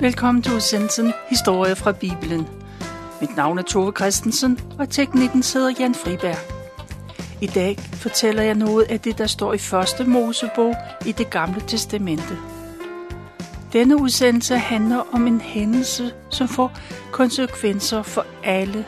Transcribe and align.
Velkommen 0.00 0.42
til 0.42 0.54
udsendelsen 0.54 1.12
Historie 1.28 1.76
fra 1.76 1.92
Bibelen. 1.92 2.46
Mit 3.20 3.36
navn 3.36 3.58
er 3.58 3.62
Tove 3.62 3.92
Christensen, 3.96 4.58
og 4.78 4.90
teknikken 4.90 5.42
sidder 5.42 5.70
Jan 5.80 5.94
Friberg. 5.94 6.36
I 7.42 7.46
dag 7.46 7.78
fortæller 7.78 8.42
jeg 8.42 8.54
noget 8.54 8.84
af 8.84 9.00
det, 9.00 9.18
der 9.18 9.26
står 9.26 9.54
i 9.54 9.58
første 9.58 10.04
Mosebog 10.04 10.74
i 11.06 11.12
det 11.12 11.30
gamle 11.30 11.60
testamente. 11.68 12.36
Denne 13.72 13.96
udsendelse 13.96 14.56
handler 14.56 15.14
om 15.14 15.26
en 15.26 15.40
hændelse, 15.40 16.12
som 16.30 16.48
får 16.48 16.72
konsekvenser 17.12 18.02
for 18.02 18.26
alle. 18.44 18.86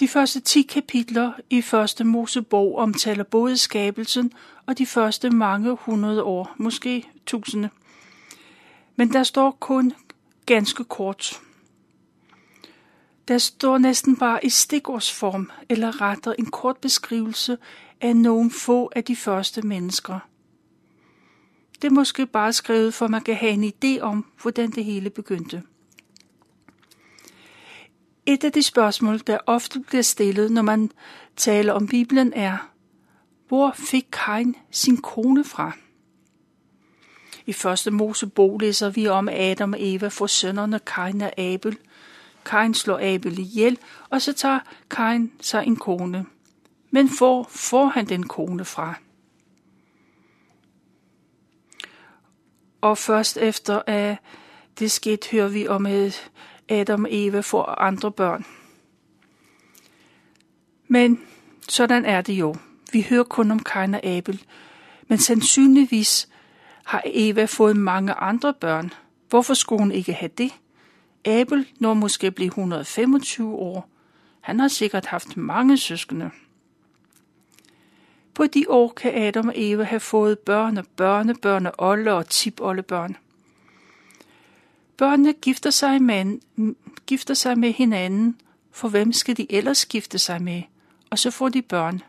De 0.00 0.08
første 0.08 0.40
10 0.40 0.62
kapitler 0.62 1.32
i 1.50 1.62
første 1.62 2.04
Mosebog 2.04 2.78
omtaler 2.78 3.24
både 3.24 3.56
skabelsen 3.56 4.32
og 4.66 4.78
de 4.78 4.86
første 4.86 5.30
mange 5.30 5.76
hundrede 5.80 6.22
år, 6.22 6.54
måske 6.58 7.08
tusinde. 7.30 7.70
Men 8.96 9.12
der 9.12 9.22
står 9.22 9.50
kun 9.60 9.92
ganske 10.46 10.84
kort. 10.84 11.40
Der 13.28 13.38
står 13.38 13.78
næsten 13.78 14.16
bare 14.16 14.44
i 14.44 14.48
stikordsform 14.48 15.50
eller 15.68 16.00
retter 16.00 16.32
en 16.32 16.46
kort 16.46 16.76
beskrivelse 16.76 17.58
af 18.00 18.16
nogle 18.16 18.50
få 18.50 18.90
af 18.96 19.04
de 19.04 19.16
første 19.16 19.62
mennesker. 19.62 20.18
Det 21.82 21.88
er 21.88 21.92
måske 21.92 22.26
bare 22.26 22.52
skrevet, 22.52 22.94
for 22.94 23.08
man 23.08 23.20
kan 23.20 23.34
have 23.34 23.52
en 23.52 23.72
idé 23.74 24.00
om, 24.00 24.26
hvordan 24.42 24.70
det 24.70 24.84
hele 24.84 25.10
begyndte. 25.10 25.62
Et 28.26 28.44
af 28.44 28.52
de 28.52 28.62
spørgsmål, 28.62 29.20
der 29.26 29.38
ofte 29.46 29.80
bliver 29.80 30.02
stillet, 30.02 30.50
når 30.50 30.62
man 30.62 30.90
taler 31.36 31.72
om 31.72 31.88
Bibelen, 31.88 32.32
er, 32.32 32.70
hvor 33.48 33.72
fik 33.76 34.06
Kain 34.12 34.56
sin 34.70 34.96
kone 34.96 35.44
fra? 35.44 35.72
I 37.50 37.52
første 37.52 37.90
Mosebog 37.90 38.60
læser 38.60 38.90
vi 38.90 39.06
om 39.06 39.28
Adam 39.28 39.72
og 39.72 39.78
Eva 39.80 40.08
får 40.08 40.26
sønnerne 40.26 40.78
Kain 40.78 41.20
og 41.20 41.38
Abel. 41.38 41.78
Kain 42.44 42.74
slår 42.74 43.14
Abel 43.14 43.38
ihjel, 43.38 43.78
og 44.10 44.22
så 44.22 44.32
tager 44.32 44.60
Kain 44.90 45.32
sig 45.40 45.66
en 45.66 45.76
kone. 45.76 46.26
Men 46.90 47.10
hvor 47.18 47.46
får 47.50 47.86
han 47.86 48.08
den 48.08 48.28
kone 48.28 48.64
fra? 48.64 48.94
Og 52.80 52.98
først 52.98 53.36
efter 53.36 53.82
at 53.86 54.16
det 54.78 54.90
skete, 54.90 55.30
hører 55.30 55.48
vi 55.48 55.68
om, 55.68 55.86
at 55.86 56.30
Adam 56.68 57.04
og 57.04 57.10
Eva 57.12 57.40
får 57.40 57.64
andre 57.64 58.12
børn. 58.12 58.46
Men 60.88 61.20
sådan 61.68 62.04
er 62.04 62.20
det 62.20 62.32
jo. 62.32 62.54
Vi 62.92 63.06
hører 63.10 63.24
kun 63.24 63.50
om 63.50 63.62
Kain 63.62 63.94
og 63.94 64.04
Abel, 64.04 64.44
men 65.08 65.18
sandsynligvis 65.18 66.28
har 66.90 67.02
Eva 67.06 67.44
fået 67.44 67.76
mange 67.76 68.14
andre 68.14 68.54
børn. 68.54 68.92
Hvorfor 69.28 69.54
skulle 69.54 69.80
hun 69.80 69.92
ikke 69.92 70.12
have 70.12 70.30
det? 70.38 70.52
Abel 71.24 71.66
når 71.78 71.94
måske 71.94 72.30
blive 72.30 72.46
125 72.46 73.54
år. 73.54 73.88
Han 74.40 74.60
har 74.60 74.68
sikkert 74.68 75.06
haft 75.06 75.36
mange 75.36 75.78
søskende. 75.78 76.30
På 78.34 78.46
de 78.46 78.64
år 78.68 78.88
kan 78.88 79.14
Adam 79.14 79.48
og 79.48 79.54
Eva 79.56 79.82
have 79.82 80.00
fået 80.00 80.38
børn 80.38 80.76
og 80.76 80.84
børnebørn 80.96 81.66
og 81.66 81.74
olde 81.78 82.12
og 82.12 82.28
tipoldebørn. 82.28 83.16
Børnene 84.96 85.32
gifter 85.32 85.70
sig, 85.70 86.02
med, 86.02 86.38
gifter 87.06 87.34
sig 87.34 87.58
med 87.58 87.72
hinanden, 87.72 88.40
for 88.72 88.88
hvem 88.88 89.12
skal 89.12 89.36
de 89.36 89.52
ellers 89.52 89.86
gifte 89.86 90.18
sig 90.18 90.42
med? 90.42 90.62
Og 91.10 91.18
så 91.18 91.30
får 91.30 91.48
de 91.48 91.62
børn. 91.62 92.02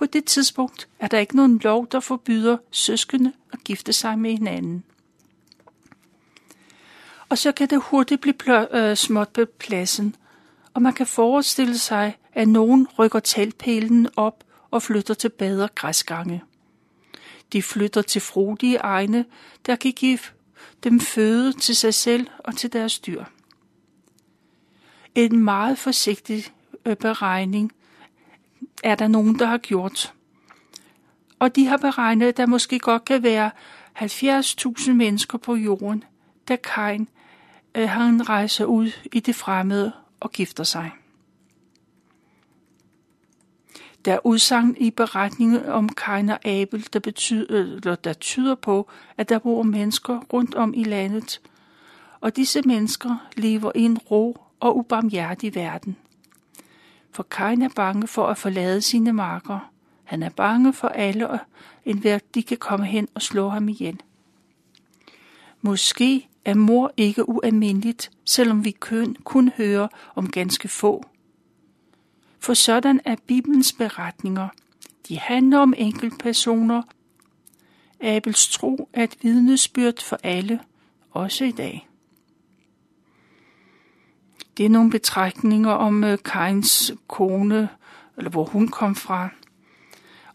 På 0.00 0.06
det 0.06 0.24
tidspunkt 0.24 0.88
er 0.98 1.08
der 1.08 1.18
ikke 1.18 1.36
nogen 1.36 1.58
lov, 1.64 1.86
der 1.88 2.00
forbyder 2.00 2.56
søskende 2.70 3.32
at 3.52 3.64
gifte 3.64 3.92
sig 3.92 4.18
med 4.18 4.30
hinanden. 4.30 4.84
Og 7.28 7.38
så 7.38 7.52
kan 7.52 7.68
det 7.68 7.82
hurtigt 7.82 8.20
blive 8.20 8.34
plø- 8.42 8.76
øh, 8.76 8.96
småt 8.96 9.28
på 9.28 9.44
pladsen, 9.58 10.16
og 10.74 10.82
man 10.82 10.92
kan 10.92 11.06
forestille 11.06 11.78
sig, 11.78 12.18
at 12.32 12.48
nogen 12.48 12.88
rykker 12.98 13.20
teltpælen 13.20 14.08
op 14.16 14.44
og 14.70 14.82
flytter 14.82 15.14
til 15.14 15.28
bedre 15.28 15.68
græsgange. 15.74 16.42
De 17.52 17.62
flytter 17.62 18.02
til 18.02 18.20
frodige 18.20 18.76
egne, 18.76 19.24
der 19.66 19.76
kan 19.76 19.92
give 19.92 20.18
dem 20.84 21.00
føde 21.00 21.52
til 21.52 21.76
sig 21.76 21.94
selv 21.94 22.26
og 22.38 22.56
til 22.56 22.72
deres 22.72 22.98
dyr. 22.98 23.24
En 25.14 25.44
meget 25.44 25.78
forsigtig 25.78 26.44
øh, 26.86 26.96
beregning 26.96 27.72
er 28.84 28.94
der 28.94 29.08
nogen, 29.08 29.38
der 29.38 29.46
har 29.46 29.58
gjort. 29.58 30.14
Og 31.38 31.56
de 31.56 31.66
har 31.66 31.76
beregnet, 31.76 32.26
at 32.26 32.36
der 32.36 32.46
måske 32.46 32.78
godt 32.78 33.04
kan 33.04 33.22
være 33.22 33.50
70.000 33.98 34.92
mennesker 34.92 35.38
på 35.38 35.54
jorden, 35.54 36.04
da 36.48 36.56
Kain 36.56 37.08
øh, 37.74 37.88
han 37.88 38.28
rejser 38.28 38.64
ud 38.64 38.90
i 39.12 39.20
det 39.20 39.34
fremmede 39.34 39.92
og 40.20 40.32
gifter 40.32 40.64
sig. 40.64 40.90
Der 44.04 44.12
er 44.12 44.26
udsagn 44.26 44.76
i 44.76 44.90
beretningen 44.90 45.66
om 45.66 45.88
Kain 45.88 46.28
og 46.28 46.46
Abel, 46.46 46.86
der, 46.92 46.98
betyder, 46.98 47.58
eller 47.58 47.94
der 47.94 48.12
tyder 48.12 48.54
på, 48.54 48.88
at 49.16 49.28
der 49.28 49.38
bor 49.38 49.62
mennesker 49.62 50.20
rundt 50.32 50.54
om 50.54 50.74
i 50.74 50.84
landet, 50.84 51.40
og 52.20 52.36
disse 52.36 52.62
mennesker 52.62 53.28
lever 53.36 53.72
i 53.74 53.80
en 53.80 53.98
ro 53.98 54.38
og 54.60 54.76
ubarmhjertig 54.76 55.54
verden. 55.54 55.96
For 57.12 57.22
Kain 57.22 57.62
er 57.62 57.68
bange 57.76 58.06
for 58.06 58.26
at 58.26 58.38
forlade 58.38 58.80
sine 58.82 59.12
marker. 59.12 59.70
Han 60.04 60.22
er 60.22 60.28
bange 60.28 60.72
for 60.72 60.88
alle, 60.88 61.30
og 61.30 61.38
enhver 61.84 62.18
de 62.34 62.42
kan 62.42 62.56
komme 62.56 62.86
hen 62.86 63.08
og 63.14 63.22
slå 63.22 63.48
ham 63.48 63.68
ihjel. 63.68 64.00
Måske 65.60 66.28
er 66.44 66.54
mor 66.54 66.92
ikke 66.96 67.28
ualmindeligt, 67.28 68.10
selvom 68.24 68.64
vi 68.64 68.70
kun, 68.70 69.16
kun 69.24 69.50
hører 69.56 69.88
om 70.14 70.30
ganske 70.30 70.68
få. 70.68 71.04
For 72.38 72.54
sådan 72.54 73.00
er 73.04 73.16
Bibelens 73.26 73.72
beretninger. 73.72 74.48
De 75.08 75.18
handler 75.18 75.58
om 75.58 75.74
enkeltpersoner. 75.76 76.82
Abels 78.00 78.48
tro 78.48 78.88
er 78.92 79.04
et 79.04 79.16
vidnesbyrd 79.22 80.02
for 80.02 80.18
alle, 80.22 80.60
også 81.10 81.44
i 81.44 81.50
dag. 81.50 81.89
Det 84.60 84.66
er 84.66 84.70
nogle 84.70 84.90
betragtninger 84.90 85.70
om 85.70 86.04
øh, 86.04 86.12
uh, 86.12 86.18
Kains 86.24 86.92
kone, 87.08 87.68
eller 88.16 88.30
hvor 88.30 88.44
hun 88.44 88.68
kom 88.68 88.94
fra. 88.94 89.28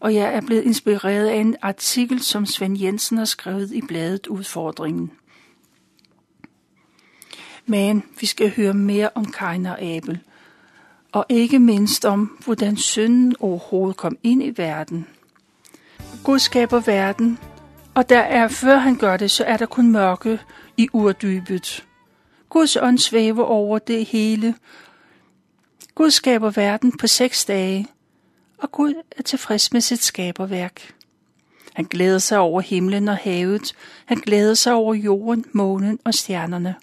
Og 0.00 0.14
jeg 0.14 0.34
er 0.34 0.40
blevet 0.40 0.62
inspireret 0.62 1.26
af 1.26 1.36
en 1.36 1.56
artikel, 1.62 2.20
som 2.20 2.46
Svend 2.46 2.78
Jensen 2.80 3.18
har 3.18 3.24
skrevet 3.24 3.72
i 3.72 3.80
bladet 3.88 4.26
Udfordringen. 4.26 5.10
Men 7.66 8.02
vi 8.20 8.26
skal 8.26 8.52
høre 8.56 8.74
mere 8.74 9.10
om 9.14 9.24
Kain 9.24 9.66
og 9.66 9.82
Abel, 9.82 10.18
og 11.12 11.26
ikke 11.28 11.58
mindst 11.58 12.04
om, 12.04 12.38
hvordan 12.44 12.76
synden 12.76 13.34
overhovedet 13.40 13.96
kom 13.96 14.18
ind 14.22 14.42
i 14.42 14.52
verden. 14.56 15.06
Gud 16.24 16.38
skaber 16.38 16.80
verden, 16.80 17.38
og 17.94 18.08
der 18.08 18.20
er, 18.20 18.48
før 18.48 18.76
han 18.76 18.96
gør 18.96 19.16
det, 19.16 19.30
så 19.30 19.44
er 19.44 19.56
der 19.56 19.66
kun 19.66 19.92
mørke 19.92 20.40
i 20.76 20.88
urdybet. 20.92 21.86
Guds 22.48 22.76
ånd 22.76 22.98
svæver 22.98 23.44
over 23.44 23.78
det 23.78 24.04
hele. 24.04 24.54
Gud 25.94 26.10
skaber 26.10 26.50
verden 26.50 26.96
på 26.96 27.06
seks 27.06 27.44
dage, 27.44 27.86
og 28.58 28.72
Gud 28.72 28.94
er 29.16 29.22
tilfreds 29.22 29.72
med 29.72 29.80
sit 29.80 30.02
skaberværk. 30.02 30.94
Han 31.74 31.84
glæder 31.84 32.18
sig 32.18 32.38
over 32.38 32.60
himlen 32.60 33.08
og 33.08 33.16
havet. 33.16 33.72
Han 34.06 34.18
glæder 34.18 34.54
sig 34.54 34.72
over 34.72 34.94
jorden, 34.94 35.44
månen 35.52 35.98
og 36.04 36.14
stjernerne. 36.14 36.74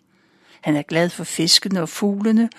Han 0.61 0.75
er 0.75 0.81
glad 0.81 1.09
for 1.09 1.23
fiskene 1.23 1.81
og 1.81 1.89
fuglene 1.89 2.49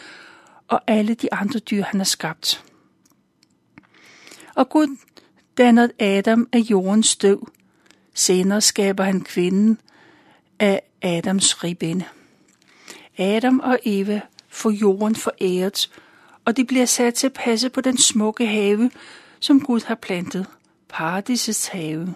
og 0.69 0.81
alle 0.87 1.15
de 1.15 1.35
andre 1.35 1.59
dyr, 1.59 1.83
han 1.83 2.01
har 2.01 2.05
skabt. 2.05 2.65
Og 4.55 4.69
Gud 4.69 4.97
danner 5.59 5.89
Adam 5.99 6.49
af 6.53 6.59
jordens 6.59 7.07
støv. 7.07 7.49
Senere 8.15 8.61
skaber 8.61 9.05
han 9.05 9.21
kvinden 9.21 9.79
af 10.59 10.83
Adams 11.03 11.65
ribben. 11.65 12.03
Adam 13.19 13.61
og 13.61 13.79
Eva 13.85 14.21
får 14.49 14.71
jorden 14.71 15.17
foræret, 15.17 15.91
og 16.45 16.57
de 16.57 16.65
bliver 16.65 16.87
sat 16.87 17.15
til 17.15 17.27
at 17.27 17.33
passe 17.33 17.71
på 17.71 17.81
den 17.81 17.99
smukke 17.99 18.47
have, 18.47 18.91
som 19.41 19.61
Gud 19.61 19.81
har 19.87 19.95
plantet, 19.95 20.47
paradisets 20.89 21.67
have. 21.69 22.15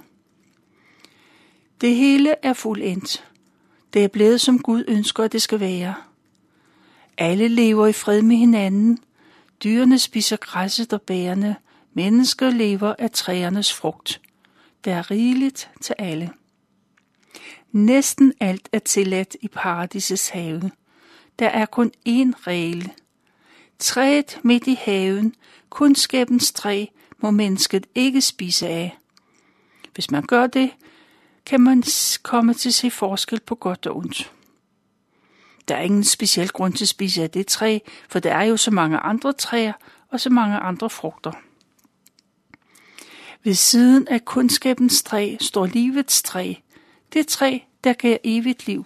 Det 1.81 1.97
hele 1.97 2.35
er 2.43 2.53
fuldendt. 2.53 3.25
Det 3.93 4.05
er 4.05 4.09
blevet, 4.09 4.41
som 4.41 4.59
Gud 4.59 4.85
ønsker, 4.89 5.25
at 5.25 5.33
det 5.33 5.43
skal 5.43 5.61
være. 5.61 5.95
Alle 7.19 7.49
lever 7.49 7.87
i 7.87 7.93
fred 7.93 8.23
med 8.23 8.37
hinanden. 8.37 8.99
Dyrene 9.65 9.99
spiser 9.99 10.37
græsset 10.37 10.93
og 10.93 11.03
bærene. 11.03 11.57
Mennesker 11.95 12.51
lever 12.51 12.95
af 12.99 13.11
træernes 13.11 13.73
frugt. 13.73 14.21
Der 14.85 14.95
er 14.95 15.11
rigeligt 15.11 15.71
til 15.81 15.95
alle. 15.99 16.31
Næsten 17.73 18.33
alt 18.41 18.69
er 18.73 18.79
tilladt 18.79 19.37
i 19.41 19.49
paradisets 19.49 20.29
have. 20.29 20.71
Der 21.39 21.49
er 21.49 21.67
kun 21.67 21.93
én 22.09 22.33
regel. 22.47 22.93
Træet 23.79 24.41
midt 24.43 24.67
i 24.67 24.75
haven, 24.75 25.35
kundskabens 25.71 26.53
træ, 26.53 26.87
må 27.19 27.31
mennesket 27.31 27.87
ikke 27.95 28.21
spise 28.21 28.69
af. 28.69 28.99
Hvis 29.95 30.11
man 30.11 30.27
gør 30.27 30.47
det, 30.47 30.71
kan 31.47 31.61
man 31.61 31.83
komme 32.23 32.55
til 32.55 32.69
at 32.69 32.75
se 32.75 32.91
forskel 32.91 33.41
på 33.41 33.55
godt 33.55 33.87
og 33.87 33.97
ondt. 33.97 34.33
Der 35.69 35.77
er 35.77 35.81
ingen 35.83 36.05
speciel 36.05 36.49
grund 36.49 36.73
til 36.73 36.85
at 36.85 36.89
spise 36.89 37.23
af 37.23 37.31
det 37.31 37.47
træ, 37.47 37.79
for 38.09 38.19
der 38.19 38.35
er 38.35 38.43
jo 38.43 38.57
så 38.57 38.71
mange 38.71 38.99
andre 38.99 39.33
træer 39.33 39.73
og 40.09 40.21
så 40.21 40.31
mange 40.31 40.57
andre 40.57 40.91
frugter. 40.91 41.33
Ved 43.45 43.55
siden 43.55 44.09
af 44.09 44.25
kundskabens 44.25 45.03
træ 45.03 45.37
står 45.41 45.67
livets 45.67 46.23
træ, 46.23 46.55
det 47.13 47.27
træ, 47.27 47.59
der 47.85 47.93
giver 47.93 48.19
evigt 48.25 48.67
liv. 48.67 48.85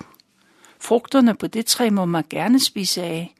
Frugterne 0.82 1.34
på 1.34 1.46
det 1.46 1.66
træ 1.66 1.90
må 1.90 2.04
man 2.04 2.24
gerne 2.30 2.60
spise 2.60 3.02
af, 3.02 3.34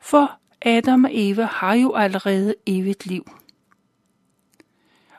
for 0.00 0.38
Adam 0.62 1.04
og 1.04 1.10
Eva 1.12 1.44
har 1.44 1.74
jo 1.74 1.94
allerede 1.94 2.54
evigt 2.66 3.06
liv. 3.06 3.30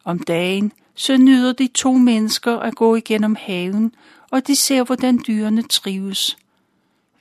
Om 0.03 0.19
dagen 0.19 0.71
så 0.95 1.17
nyder 1.17 1.53
de 1.53 1.67
to 1.67 1.93
mennesker 1.93 2.57
at 2.57 2.75
gå 2.75 2.95
igennem 2.95 3.35
haven, 3.39 3.95
og 4.31 4.47
de 4.47 4.55
ser, 4.55 4.83
hvordan 4.83 5.23
dyrene 5.27 5.63
trives. 5.63 6.37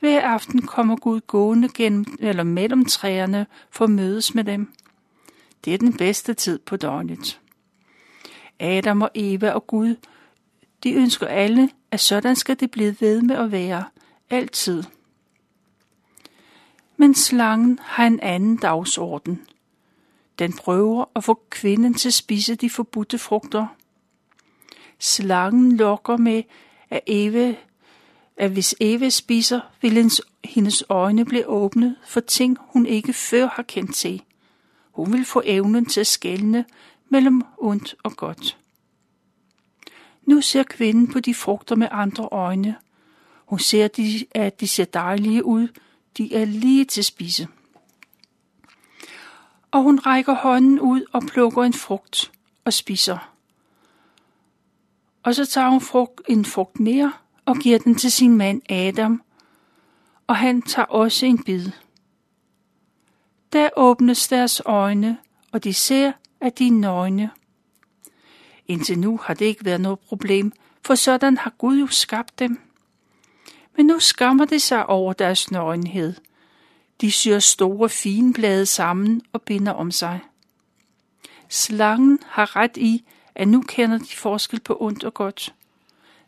Hver 0.00 0.20
aften 0.20 0.62
kommer 0.62 0.96
Gud 0.96 1.20
gående 1.20 1.69
gennem, 1.75 2.04
eller 2.20 2.43
mellem 2.43 2.84
træerne 2.84 3.46
for 3.70 3.84
at 3.84 3.90
mødes 3.90 4.34
med 4.34 4.44
dem. 4.44 4.72
Det 5.64 5.75
er 5.75 5.78
den 5.78 5.96
bedste 5.96 6.34
tid 6.34 6.58
på 6.58 6.76
døgnet. 6.76 7.40
Adam 8.60 9.02
og 9.02 9.10
Eva 9.14 9.50
og 9.50 9.66
Gud, 9.66 9.96
de 10.84 10.93
ønsker 10.93 11.26
alle, 11.26 11.70
at 11.90 12.00
sådan 12.00 12.37
skal 12.37 12.60
det 12.60 12.70
blive 12.70 12.96
ved 13.00 13.22
med 13.22 13.37
at 13.37 13.52
være, 13.52 13.84
altid. 14.31 14.84
Men 16.96 17.14
slangen 17.14 17.78
har 17.82 18.06
en 18.06 18.20
anden 18.20 18.56
dagsorden. 18.56 19.46
Den 20.38 20.52
prøver 20.52 21.04
at 21.16 21.25
få 21.25 21.42
kvinden 21.50 21.94
til 21.94 22.08
at 22.08 22.14
spise 22.14 22.54
de 22.54 22.70
forbudte 22.70 23.19
frugter. 23.19 23.66
Slangen 24.98 25.76
lokker 25.76 26.16
med, 26.16 26.42
at, 26.90 27.00
Eve, 27.06 27.56
at 28.36 28.50
hvis 28.50 28.75
Eve 28.81 29.10
spiser, 29.10 29.60
vil 29.81 30.10
hendes 30.44 30.84
øjne 30.88 31.25
blive 31.25 31.46
åbnet 31.46 31.96
for 32.06 32.20
ting, 32.20 32.58
hun 32.60 32.86
ikke 32.86 33.12
før 33.12 33.46
har 33.46 33.62
kendt 33.62 33.94
til. 33.94 34.22
Hun 34.93 35.12
vil 35.12 35.25
få 35.25 35.43
evnen 35.44 35.86
til 35.86 36.00
at 36.00 36.06
skælne 36.06 36.64
mellem 37.08 37.43
ondt 37.58 37.94
og 38.02 38.16
godt. 38.16 38.59
Nu 40.31 40.41
ser 40.41 40.62
kvinden 40.62 41.12
på 41.12 41.21
de 41.21 41.35
frugter 41.35 41.77
med 41.77 41.88
andre 41.91 42.29
øjne. 42.32 42.77
Hun 43.47 43.59
ser, 43.59 43.88
at 44.35 44.61
de 44.61 44.69
ser 44.69 44.85
dejlige 44.85 45.44
ud. 45.44 45.69
De 46.17 46.35
er 46.35 46.44
lige 46.44 46.85
til 46.85 47.05
spise 47.05 47.49
og 49.71 49.82
hun 49.82 49.99
rækker 49.99 50.35
hånden 50.35 50.81
ud 50.81 51.05
og 51.12 51.23
plukker 51.23 51.62
en 51.62 51.73
frugt 51.73 52.32
og 52.65 52.73
spiser. 52.73 53.35
Og 55.23 55.35
så 55.35 55.47
tager 55.47 55.69
hun 55.69 55.81
frugt, 55.81 56.21
en 56.29 56.44
frugt 56.44 56.81
mere 56.81 57.12
og 57.44 57.56
giver 57.56 57.79
den 57.79 57.94
til 57.94 58.12
sin 58.12 58.37
mand 58.37 58.73
Adam, 58.73 59.23
og 60.27 60.37
han 60.37 60.62
tager 60.62 60.87
også 60.87 61.27
en 61.27 61.44
bid. 61.44 61.71
Der 63.53 63.69
åbnes 63.77 64.29
deres 64.29 64.62
øjne, 64.65 65.19
og 65.53 65.65
de 65.65 65.75
ser, 65.75 66.12
at 66.41 66.59
de 66.59 66.67
er 66.67 66.73
nøgne. 66.73 67.31
Indtil 68.70 68.99
nu 68.99 69.20
har 69.22 69.34
det 69.34 69.44
ikke 69.44 69.64
været 69.64 69.81
noget 69.81 69.99
problem, 69.99 70.52
for 70.84 70.94
sådan 70.94 71.37
har 71.37 71.52
Gud 71.58 71.81
jo 71.81 71.87
skabt 71.87 72.38
dem. 72.38 72.61
Men 73.76 73.87
nu 73.87 73.99
skammer 73.99 74.44
de 74.44 74.61
sig 74.61 74.87
over 74.87 75.12
deres 75.12 75.50
nøgenhed– 75.50 76.14
de 77.00 77.11
syr 77.11 77.38
store 77.38 77.88
finblade 77.88 78.67
sammen 78.67 79.22
og 79.32 79.43
binder 79.43 79.72
om 79.72 79.90
sig. 79.90 80.20
Slangen 81.49 82.19
har 82.26 82.56
ret 82.56 82.76
i, 82.76 83.05
at 83.34 83.49
nu 83.49 83.62
kender 83.62 83.99
de 83.99 84.17
forskel 84.17 84.61
på 84.61 84.76
ondt 84.81 85.05
og 85.05 85.14
godt. 85.14 85.55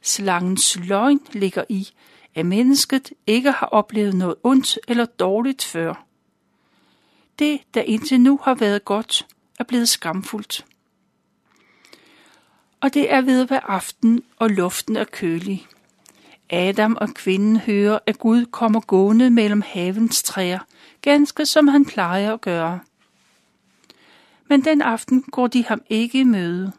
Slangens 0.02 0.78
løgn 0.78 1.20
ligger 1.32 1.64
i, 1.68 1.88
at 2.34 2.46
mennesket 2.46 3.12
ikke 3.26 3.50
har 3.50 3.66
oplevet 3.66 4.14
noget 4.14 4.34
ondt 4.42 4.78
eller 4.88 5.04
dårligt 5.04 5.64
før. 5.64 6.06
Det, 7.38 7.60
der 7.74 7.82
indtil 7.82 8.20
nu 8.20 8.40
har 8.42 8.54
været 8.54 8.84
godt, 8.84 9.26
er 9.58 9.64
blevet 9.64 9.88
skamfuldt. 9.88 10.64
Og 12.82 12.94
det 12.94 13.12
er 13.12 13.20
ved 13.20 13.46
hver 13.46 13.60
aften, 13.60 14.22
og 14.36 14.50
luften 14.50 14.96
er 14.96 15.04
kølig. 15.04 15.66
Adam 16.50 16.96
og 17.00 17.08
kvinden 17.14 17.56
hører, 17.56 17.98
at 18.06 18.18
Gud 18.18 18.44
kommer 18.46 18.80
gående 18.80 19.30
mellem 19.30 19.62
havens 19.66 20.22
træer, 20.22 20.58
ganske 21.02 21.46
som 21.46 21.68
han 21.68 21.84
plejer 21.84 22.32
at 22.32 22.40
gøre. 22.40 22.80
Men 24.48 24.64
den 24.64 24.82
aften 24.82 25.22
går 25.22 25.46
de 25.46 25.64
ham 25.64 25.82
ikke 25.90 26.20
i 26.20 26.24
møde. 26.24 26.72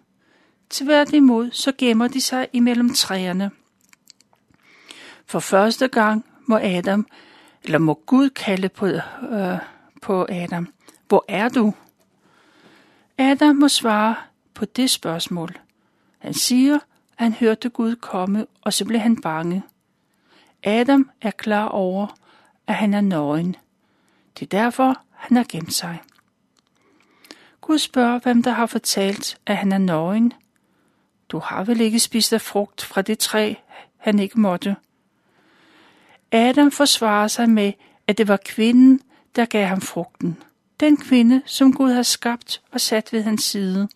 Tværtimod 0.69 1.51
så 1.51 1.71
gemmer 1.77 2.07
de 2.07 2.21
sig 2.21 2.47
imellem 2.53 2.93
træerne. 2.93 3.51
For 5.25 5.39
første 5.39 5.87
gang 5.87 6.25
må 6.45 6.57
Adam, 6.57 7.07
eller 7.63 7.77
må 7.77 7.93
Gud 8.05 8.29
kalde 8.29 8.69
på, 8.69 8.87
øh, 8.87 9.57
på 10.01 10.25
Adam, 10.29 10.67
hvor 11.07 11.25
er 11.27 11.49
du? 11.49 11.73
Adam 13.17 13.55
må 13.55 13.67
svare 13.67 14.15
på 14.53 14.65
det 14.65 14.89
spørgsmål. 14.89 15.62
Han 16.23 16.33
siger, 16.33 16.79
han 17.15 17.33
hørte 17.33 17.69
Gud 17.69 17.95
komme, 17.95 18.45
og 18.61 18.73
så 18.73 18.85
blev 18.85 18.99
han 18.99 19.21
bange. 19.21 19.63
Adam 20.63 21.09
er 21.21 21.31
klar 21.31 21.67
over, 21.67 22.07
at 22.67 22.75
han 22.75 22.93
er 22.93 23.01
nøgen. 23.01 23.55
Det 24.39 24.45
er 24.45 24.57
derfor, 24.61 25.01
han 25.11 25.37
har 25.37 25.45
gemt 25.49 25.73
sig. 25.73 26.01
Gud 27.61 27.77
spørger, 27.77 28.19
hvem 28.19 28.43
der 28.43 28.51
har 28.51 28.65
fortalt, 28.65 29.37
at 29.45 29.57
han 29.57 29.71
er 29.71 29.77
nøgen. 29.77 30.33
Du 31.29 31.39
har 31.39 31.63
vel 31.63 31.81
ikke 31.81 31.99
spist 31.99 32.33
af 32.33 32.41
frugt 32.41 32.81
fra 32.81 33.01
det 33.01 33.19
træ, 33.19 33.53
han 33.97 34.19
ikke 34.19 34.39
måtte. 34.39 34.75
Adam 36.31 36.71
forsvarer 36.71 37.27
sig 37.27 37.49
med, 37.49 37.73
at 38.07 38.17
det 38.17 38.27
var 38.27 38.39
kvinden, 38.45 38.99
der 39.35 39.45
gav 39.45 39.65
ham 39.65 39.81
frugten. 39.81 40.37
Den 40.79 40.97
kvinde, 40.97 41.41
som 41.45 41.73
Gud 41.73 41.91
har 41.91 42.03
skabt 42.03 42.61
og 42.71 42.81
sat 42.81 43.13
ved 43.13 43.23
hans 43.23 43.43
side. 43.43 43.87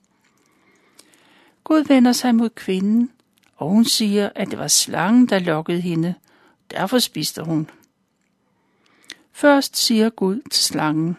Gud 1.68 1.84
vender 1.88 2.12
sig 2.12 2.36
mod 2.36 2.50
kvinden, 2.50 3.12
og 3.56 3.70
hun 3.70 3.86
siger, 3.86 4.30
at 4.36 4.48
det 4.48 4.60
var 4.60 4.68
slangen, 4.68 5.30
der 5.30 5.40
lokkede 5.40 5.82
hende. 5.82 6.14
Derfor 6.72 7.00
spiste 7.00 7.44
hun. 7.44 7.70
Først 9.32 9.78
siger 9.78 10.10
Gud 10.10 10.42
til 10.52 10.64
slangen, 10.64 11.18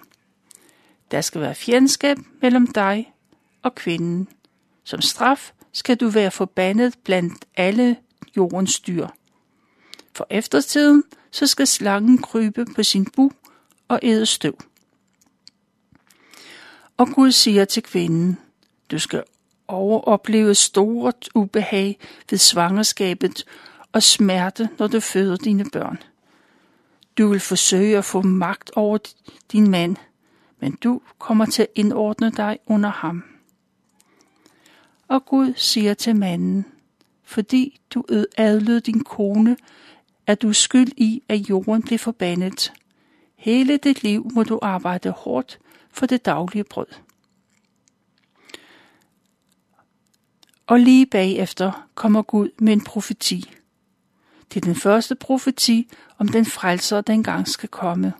der 1.10 1.20
skal 1.20 1.40
være 1.40 1.54
fjendskab 1.54 2.16
mellem 2.42 2.66
dig 2.66 3.12
og 3.62 3.74
kvinden. 3.74 4.28
Som 4.84 5.00
straf 5.00 5.52
skal 5.72 5.96
du 5.96 6.08
være 6.08 6.30
forbandet 6.30 6.98
blandt 7.04 7.44
alle 7.56 7.96
jordens 8.36 8.80
dyr. 8.80 9.08
For 10.14 10.26
eftertiden 10.30 11.04
så 11.30 11.46
skal 11.46 11.66
slangen 11.66 12.18
krybe 12.18 12.64
på 12.76 12.82
sin 12.82 13.06
bu 13.16 13.30
og 13.88 14.00
æde 14.02 14.26
støv. 14.26 14.58
Og 16.96 17.08
Gud 17.08 17.32
siger 17.32 17.64
til 17.64 17.82
kvinden, 17.82 18.38
du 18.90 18.98
skal 18.98 19.24
og 19.68 20.08
opleve 20.08 20.54
stort 20.54 21.28
ubehag 21.34 21.98
ved 22.30 22.38
svangerskabet 22.38 23.44
og 23.92 24.02
smerte, 24.02 24.68
når 24.78 24.86
du 24.86 25.00
føder 25.00 25.36
dine 25.36 25.64
børn. 25.72 25.98
Du 27.18 27.28
vil 27.28 27.40
forsøge 27.40 27.98
at 27.98 28.04
få 28.04 28.22
magt 28.22 28.70
over 28.76 28.98
din 29.52 29.70
mand, 29.70 29.96
men 30.60 30.72
du 30.72 31.00
kommer 31.18 31.46
til 31.46 31.62
at 31.62 31.68
indordne 31.74 32.30
dig 32.30 32.58
under 32.66 32.90
ham. 32.90 33.24
Og 35.08 35.24
Gud 35.24 35.52
siger 35.56 35.94
til 35.94 36.16
manden, 36.16 36.64
fordi 37.24 37.80
du 37.94 38.04
adlød 38.36 38.80
din 38.80 39.04
kone, 39.04 39.56
er 40.26 40.34
du 40.34 40.52
skyld 40.52 40.92
i, 40.96 41.22
at 41.28 41.50
jorden 41.50 41.82
bliver 41.82 41.98
forbandet. 41.98 42.72
Hele 43.36 43.76
dit 43.76 44.02
liv 44.02 44.30
må 44.34 44.42
du 44.42 44.58
arbejde 44.62 45.10
hårdt 45.10 45.58
for 45.90 46.06
det 46.06 46.26
daglige 46.26 46.64
brød. 46.64 46.86
Og 50.68 50.80
lige 50.80 51.06
bagefter 51.06 51.88
kommer 51.94 52.22
Gud 52.22 52.48
med 52.58 52.72
en 52.72 52.84
profeti. 52.84 53.50
Det 54.54 54.56
er 54.56 54.64
den 54.64 54.74
første 54.74 55.14
profeti 55.14 55.90
om 56.18 56.28
den 56.28 56.46
frelser, 56.46 57.00
der 57.00 57.12
engang 57.12 57.48
skal 57.48 57.68
komme. 57.68 58.12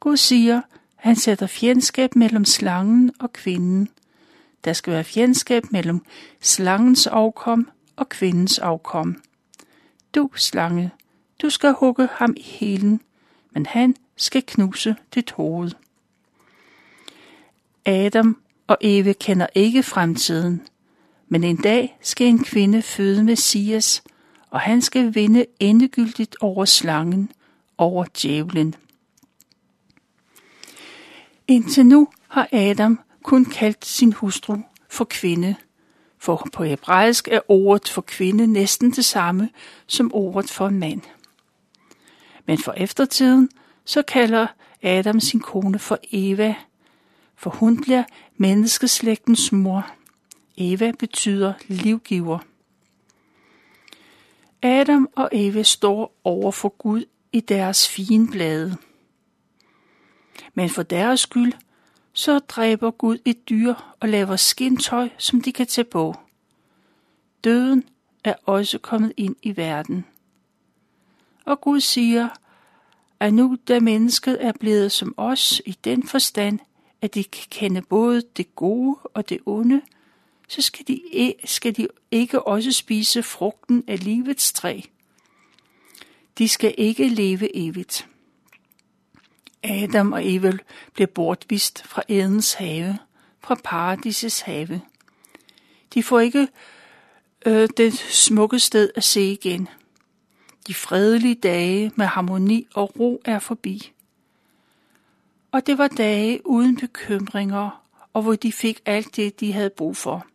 Gud 0.00 0.16
siger, 0.16 0.56
at 0.56 0.64
han 0.96 1.16
sætter 1.16 1.46
fjendskab 1.46 2.16
mellem 2.16 2.44
slangen 2.44 3.12
og 3.20 3.32
kvinden. 3.32 3.88
Der 4.64 4.72
skal 4.72 4.92
være 4.92 5.04
fjendskab 5.04 5.72
mellem 5.72 6.04
slangens 6.40 7.06
afkom 7.06 7.70
og 7.96 8.08
kvindens 8.08 8.58
afkom. 8.58 9.22
Du, 10.14 10.30
slange, 10.36 10.90
du 11.42 11.50
skal 11.50 11.72
hugge 11.72 12.08
ham 12.12 12.34
i 12.36 12.42
helen, 12.42 13.00
men 13.50 13.66
han 13.66 13.96
skal 14.16 14.42
knuse 14.46 14.96
dit 15.14 15.30
hoved. 15.30 15.70
Adam 17.86 18.42
og 18.66 18.78
Eve 18.80 19.14
kender 19.14 19.46
ikke 19.54 19.82
fremtiden, 19.82 20.62
men 21.28 21.44
en 21.44 21.56
dag 21.56 21.98
skal 22.02 22.26
en 22.26 22.44
kvinde 22.44 22.82
føde 22.82 23.24
Messias, 23.24 24.02
og 24.50 24.60
han 24.60 24.82
skal 24.82 25.14
vinde 25.14 25.46
endegyldigt 25.60 26.36
over 26.40 26.64
slangen, 26.64 27.32
over 27.78 28.04
djævlen. 28.22 28.74
Indtil 31.48 31.86
nu 31.86 32.08
har 32.28 32.48
Adam 32.52 33.00
kun 33.22 33.44
kaldt 33.44 33.86
sin 33.86 34.12
hustru 34.12 34.56
for 34.88 35.04
kvinde, 35.04 35.54
For 36.18 36.48
på 36.52 36.64
hebraisk 36.64 37.28
er 37.28 37.40
ordet 37.48 37.88
for 37.88 38.00
kvinde 38.00 38.46
næsten 38.46 38.90
det 38.90 39.04
samme 39.04 39.50
som 39.86 40.10
ordet 40.14 40.50
for 40.50 40.68
en 40.68 40.78
mand. 40.78 41.00
Men 42.46 42.58
for 42.58 42.72
eftertiden 42.72 43.50
så 43.84 44.02
kalder 44.02 44.46
Adam 44.82 45.20
sin 45.20 45.40
kone 45.40 45.78
for 45.78 45.98
Eva, 46.12 46.54
for 47.36 47.50
hun 47.50 47.82
bliver 47.82 48.04
menneskeslægtens 48.36 49.52
mor. 49.52 49.90
Eva 50.56 50.92
betyder 50.98 51.54
livgiver. 51.68 52.38
Adam 54.62 55.08
og 55.16 55.28
Eva 55.32 55.62
står 55.62 56.20
over 56.24 56.50
for 56.50 56.68
Gud 56.68 57.04
i 57.32 57.40
deres 57.40 57.88
fine 57.88 58.30
blade. 58.30 58.76
Men 60.54 60.70
for 60.70 60.82
deres 60.82 61.20
skyld, 61.20 61.52
så 62.12 62.38
dræber 62.38 62.90
Gud 62.90 63.18
et 63.24 63.48
dyr 63.48 63.74
og 64.00 64.08
laver 64.08 64.36
skintøj, 64.36 65.08
som 65.18 65.40
de 65.40 65.52
kan 65.52 65.66
tage 65.66 65.84
på. 65.84 66.14
Døden 67.44 67.84
er 68.24 68.34
også 68.44 68.78
kommet 68.78 69.12
ind 69.16 69.36
i 69.42 69.56
verden. 69.56 70.04
Og 71.44 71.60
Gud 71.60 71.80
siger, 71.80 72.28
at 73.20 73.34
nu 73.34 73.56
da 73.68 73.80
mennesket 73.80 74.44
er 74.44 74.52
blevet 74.60 74.92
som 74.92 75.14
os 75.16 75.62
i 75.66 75.78
den 75.84 76.06
forstand, 76.06 76.58
at 77.00 77.14
de 77.14 77.24
kan 77.24 77.46
kende 77.50 77.82
både 77.82 78.22
det 78.36 78.54
gode 78.54 78.96
og 79.04 79.28
det 79.28 79.38
onde, 79.46 79.82
så 80.48 80.62
skal 80.62 80.88
de, 80.88 81.34
skal 81.44 81.76
de 81.76 81.88
ikke 82.10 82.42
også 82.42 82.72
spise 82.72 83.22
frugten 83.22 83.84
af 83.88 84.04
livets 84.04 84.52
træ. 84.52 84.80
De 86.38 86.48
skal 86.48 86.74
ikke 86.78 87.08
leve 87.08 87.56
evigt. 87.56 88.08
Adam 89.62 90.12
og 90.12 90.34
Eva 90.34 90.52
blev 90.94 91.08
bortvist 91.08 91.86
fra 91.86 92.02
Edens 92.08 92.52
have, 92.52 92.98
fra 93.40 93.54
paradisets 93.64 94.40
have. 94.40 94.80
De 95.94 96.02
får 96.02 96.20
ikke 96.20 96.48
øh, 97.46 97.68
det 97.76 97.94
smukke 97.94 98.58
sted 98.58 98.90
at 98.96 99.04
se 99.04 99.32
igen. 99.32 99.68
De 100.66 100.74
fredelige 100.74 101.34
dage 101.34 101.92
med 101.96 102.06
harmoni 102.06 102.66
og 102.74 103.00
ro 103.00 103.22
er 103.24 103.38
forbi. 103.38 103.92
Og 105.52 105.66
det 105.66 105.78
var 105.78 105.88
dage 105.88 106.46
uden 106.46 106.76
bekymringer, 106.76 107.84
og 108.12 108.22
hvor 108.22 108.34
de 108.34 108.52
fik 108.52 108.80
alt 108.86 109.16
det, 109.16 109.40
de 109.40 109.52
havde 109.52 109.70
brug 109.70 109.96
for. 109.96 110.26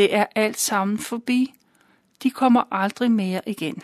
Det 0.00 0.14
er 0.14 0.26
alt 0.34 0.60
sammen 0.60 0.98
forbi. 0.98 1.54
De 2.22 2.30
kommer 2.30 2.62
aldrig 2.70 3.10
mere 3.10 3.40
igen. 3.46 3.82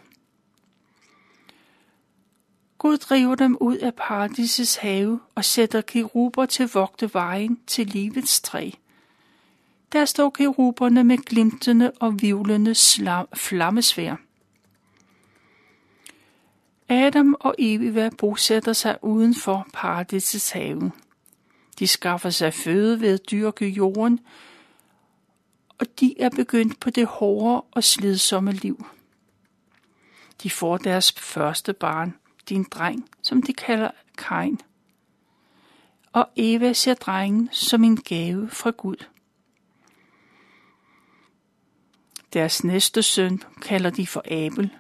Gud 2.79 2.97
driver 2.97 3.35
dem 3.35 3.57
ud 3.61 3.77
af 3.77 3.95
paradisets 3.95 4.77
have 4.77 5.21
og 5.35 5.45
sætter 5.45 5.81
keruber 5.81 6.47
til 6.47 6.69
vogte 6.75 7.11
vejen 7.15 7.61
til 7.67 7.87
livets 7.87 8.41
træ. 8.41 8.71
Der 9.93 10.05
står 10.05 10.31
keruberne 10.31 11.05
med 11.05 11.19
glimtende 11.19 11.93
og 12.01 12.23
vivlende 12.23 12.75
flammesvær. 13.35 14.17
Adam 16.89 17.37
og 17.41 17.55
Eva 17.59 18.11
bosætter 18.19 18.73
sig 18.73 18.99
uden 19.03 19.35
for 19.35 19.67
paradisets 19.73 20.51
have. 20.51 20.93
De 21.79 21.87
skaffer 21.87 22.31
sig 22.31 22.55
føde 22.55 23.01
ved 23.01 23.15
at 23.15 23.31
dyrke 23.31 23.69
jorden, 23.69 24.21
og 25.79 25.87
de 26.01 26.21
er 26.21 26.31
begyndt 26.31 26.81
på 26.81 26.91
det 26.91 27.07
hårde 27.07 27.65
og 27.71 27.85
slidsomme 27.85 28.53
liv. 28.53 28.87
De 30.43 30.51
får 30.51 30.77
deres 30.77 31.13
første 31.13 31.73
barn, 31.73 32.15
din 32.49 32.65
dreng, 32.65 33.09
som 33.23 33.43
de 33.43 33.53
kalder 33.53 33.91
Kain. 34.19 34.61
Og 36.13 36.29
Eva 36.37 36.73
ser 36.73 36.95
drengen 36.95 37.49
som 37.53 37.85
en 37.85 37.97
gave 37.97 38.49
fra 38.51 38.71
Gud. 38.71 39.05
Deres 42.33 42.65
næste 42.65 43.03
søn 43.03 43.43
kalder 43.63 43.91
de 43.91 44.07
for 44.07 44.23
Abel. 44.25 44.71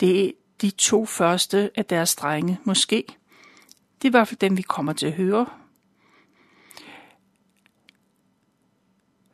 Det 0.00 0.26
er 0.26 0.32
de 0.60 0.70
to 0.70 1.06
første 1.06 1.70
af 1.74 1.84
deres 1.84 2.14
drenge, 2.14 2.58
måske. 2.64 3.04
Det 4.02 4.04
er 4.04 4.10
i 4.10 4.10
hvert 4.10 4.28
fald 4.28 4.38
dem, 4.38 4.56
vi 4.56 4.62
kommer 4.62 4.92
til 4.92 5.06
at 5.06 5.12
høre. 5.12 5.46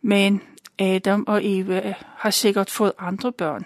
Men 0.09 0.43
Adam 0.79 1.25
og 1.27 1.41
Eva 1.45 1.95
har 2.17 2.31
sikkert 2.31 2.71
fået 2.71 2.93
andre 2.99 3.33
børn. 3.33 3.65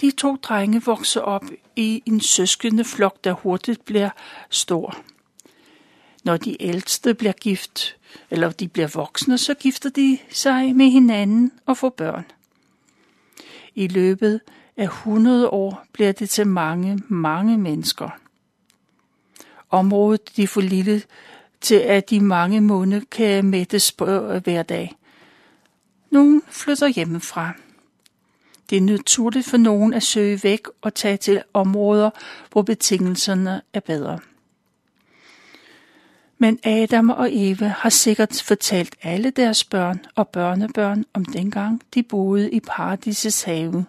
De 0.00 0.10
to 0.10 0.36
drenge 0.36 0.82
vokser 0.84 1.20
op 1.20 1.44
i 1.76 2.02
en 2.06 2.20
søskende 2.20 2.84
flok, 2.84 3.24
der 3.24 3.32
hurtigt 3.32 3.84
bliver 3.84 4.10
stor. 4.50 4.96
Når 6.24 6.36
de 6.36 6.62
ældste 6.62 7.14
bliver 7.14 7.32
gift, 7.32 7.96
eller 8.30 8.50
de 8.50 8.68
bliver 8.68 8.88
voksne, 8.94 9.38
så 9.38 9.54
gifter 9.54 9.90
de 9.90 10.18
sig 10.30 10.76
med 10.76 10.90
hinanden 10.90 11.52
og 11.66 11.76
får 11.76 11.88
børn. 11.88 12.24
I 13.74 13.88
løbet 13.88 14.40
af 14.76 14.84
100 14.84 15.48
år 15.48 15.84
bliver 15.92 16.12
det 16.12 16.30
til 16.30 16.46
mange, 16.46 17.02
mange 17.08 17.58
mennesker. 17.58 18.08
Området 19.70 20.36
de 20.36 20.46
for 20.46 20.60
lille 20.60 21.02
til, 21.62 21.74
at 21.74 22.10
de 22.10 22.20
mange 22.20 22.60
munde 22.60 23.00
kan 23.10 23.44
mættes 23.44 23.92
på 23.92 24.06
øh, 24.06 24.42
hver 24.42 24.62
dag. 24.62 24.96
Nogen 26.10 26.42
flytter 26.48 26.88
hjemmefra. 26.88 27.52
Det 28.70 28.78
er 28.78 28.82
naturligt 28.82 29.46
for 29.46 29.56
nogen 29.56 29.94
at 29.94 30.02
søge 30.02 30.40
væk 30.42 30.60
og 30.82 30.94
tage 30.94 31.16
til 31.16 31.42
områder, 31.54 32.10
hvor 32.52 32.62
betingelserne 32.62 33.62
er 33.74 33.80
bedre. 33.80 34.18
Men 36.38 36.58
Adam 36.64 37.10
og 37.10 37.28
Eva 37.32 37.66
har 37.66 37.88
sikkert 37.88 38.42
fortalt 38.44 38.96
alle 39.02 39.30
deres 39.30 39.64
børn 39.64 40.00
og 40.14 40.28
børnebørn 40.28 41.04
om 41.14 41.24
dengang 41.24 41.82
de 41.94 42.02
boede 42.02 42.50
i 42.50 42.60
paradisets 42.60 43.42
have. 43.42 43.84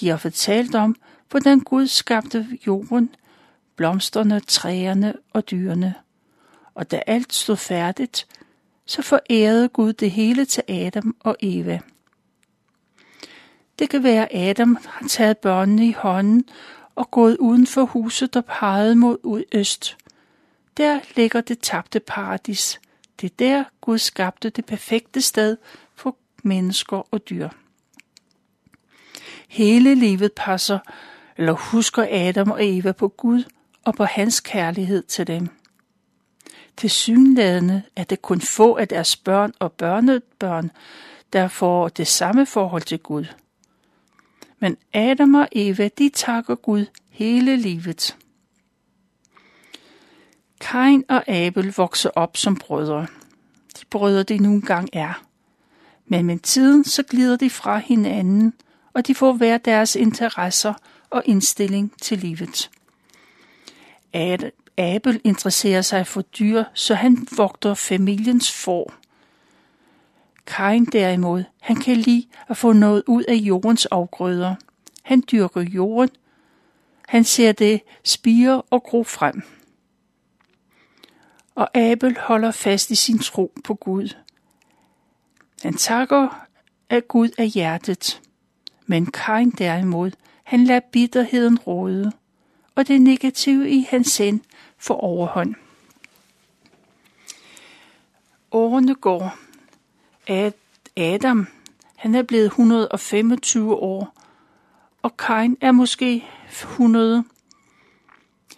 De 0.00 0.08
har 0.08 0.16
fortalt 0.16 0.74
om, 0.74 0.96
hvordan 1.30 1.60
Gud 1.60 1.86
skabte 1.86 2.46
jorden, 2.66 3.10
blomsterne, 3.76 4.40
træerne 4.40 5.14
og 5.32 5.50
dyrene. 5.50 5.94
Og 6.74 6.90
da 6.90 7.02
alt 7.06 7.32
stod 7.32 7.56
færdigt, 7.56 8.26
så 8.86 9.02
forærede 9.02 9.68
Gud 9.68 9.92
det 9.92 10.10
hele 10.10 10.44
til 10.44 10.62
Adam 10.68 11.16
og 11.20 11.36
Eva. 11.40 11.80
Det 13.78 13.90
kan 13.90 14.02
være, 14.02 14.32
at 14.32 14.48
Adam 14.48 14.78
har 14.84 15.08
taget 15.08 15.38
børnene 15.38 15.86
i 15.86 15.92
hånden 15.92 16.44
og 16.94 17.10
gået 17.10 17.36
uden 17.36 17.66
for 17.66 17.84
huset, 17.84 18.34
der 18.34 18.40
pegede 18.40 18.96
mod 18.96 19.44
øst. 19.52 19.96
Der 20.76 21.00
ligger 21.16 21.40
det 21.40 21.58
tabte 21.58 22.00
paradis. 22.00 22.80
Det 23.20 23.26
er 23.26 23.34
der, 23.38 23.64
Gud 23.80 23.98
skabte 23.98 24.50
det 24.50 24.66
perfekte 24.66 25.20
sted 25.20 25.56
for 25.94 26.16
mennesker 26.42 27.08
og 27.10 27.28
dyr. 27.28 27.48
Hele 29.48 29.94
livet 29.94 30.32
passer 30.36 30.78
eller 31.36 31.52
husker 31.52 32.06
Adam 32.10 32.50
og 32.50 32.58
Eva 32.60 32.92
på 32.92 33.08
Gud 33.08 33.44
og 33.84 33.94
på 33.94 34.04
hans 34.04 34.40
kærlighed 34.40 35.02
til 35.02 35.26
dem. 35.26 35.48
Til 36.76 36.90
synlædende 36.90 37.82
er 37.96 38.04
det 38.04 38.22
kun 38.22 38.40
få 38.40 38.76
af 38.76 38.88
deres 38.88 39.16
børn 39.16 39.52
og 39.58 39.72
børnebørn, 39.72 40.70
der 41.32 41.48
får 41.48 41.88
det 41.88 42.06
samme 42.06 42.46
forhold 42.46 42.82
til 42.82 42.98
Gud. 42.98 43.24
Men 44.58 44.76
Adam 44.92 45.34
og 45.34 45.48
Eva, 45.52 45.88
de 45.98 46.08
takker 46.08 46.54
Gud 46.54 46.86
hele 47.10 47.56
livet. 47.56 48.16
Kain 50.60 51.04
og 51.08 51.28
Abel 51.28 51.72
vokser 51.76 52.10
op 52.10 52.36
som 52.36 52.56
brødre. 52.56 53.06
De 53.80 53.84
brødre, 53.90 54.22
de 54.22 54.38
nu 54.38 54.52
engang 54.52 54.88
er. 54.92 55.24
Men 56.06 56.26
med 56.26 56.38
tiden 56.38 56.84
så 56.84 57.02
glider 57.02 57.36
de 57.36 57.50
fra 57.50 57.78
hinanden, 57.78 58.54
og 58.94 59.06
de 59.06 59.14
får 59.14 59.32
hver 59.32 59.58
deres 59.58 59.96
interesser 59.96 60.74
og 61.10 61.22
indstilling 61.26 61.92
til 62.00 62.18
livet. 62.18 62.70
Abel 64.76 65.20
interesserer 65.24 65.82
sig 65.82 66.06
for 66.06 66.22
dyr, 66.22 66.64
så 66.74 66.94
han 66.94 67.26
vogter 67.36 67.74
familiens 67.74 68.52
får. 68.52 68.94
Kain 70.46 70.84
derimod, 70.84 71.44
han 71.60 71.76
kan 71.76 71.96
lide 71.96 72.26
at 72.48 72.56
få 72.56 72.72
noget 72.72 73.02
ud 73.06 73.22
af 73.22 73.34
jordens 73.34 73.86
afgrøder. 73.86 74.54
Han 75.02 75.22
dyrker 75.32 75.60
jorden. 75.60 76.10
Han 77.08 77.24
ser 77.24 77.52
det 77.52 77.80
spire 78.04 78.62
og 78.62 78.82
gro 78.82 79.04
frem. 79.04 79.42
Og 81.54 81.76
Abel 81.76 82.16
holder 82.18 82.50
fast 82.50 82.90
i 82.90 82.94
sin 82.94 83.18
tro 83.18 83.52
på 83.64 83.74
Gud. 83.74 84.14
Han 85.62 85.74
takker 85.74 86.46
af 86.90 87.08
Gud 87.08 87.28
af 87.38 87.48
hjertet. 87.48 88.20
Men 88.86 89.06
Kain 89.06 89.50
derimod, 89.50 90.10
han 90.44 90.64
lader 90.64 90.80
bitterheden 90.92 91.58
råde, 91.58 92.12
og 92.74 92.88
det 92.88 93.02
negative 93.02 93.70
i 93.70 93.86
hans 93.90 94.10
sind 94.10 94.40
får 94.78 94.94
overhånd. 94.94 95.54
Årene 98.52 98.94
går. 98.94 99.38
Adam, 100.96 101.46
han 101.96 102.14
er 102.14 102.22
blevet 102.22 102.44
125 102.44 103.74
år, 103.74 104.14
og 105.02 105.16
Kain 105.16 105.56
er 105.60 105.72
måske 105.72 106.24
100. 106.50 107.24